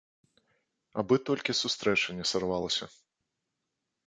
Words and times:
Абы 1.01 1.15
толькі 1.29 1.57
сустрэча 1.61 2.17
не 2.21 2.25
сарвалася. 2.31 2.85